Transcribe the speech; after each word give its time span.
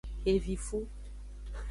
Xevifu. 0.25 0.79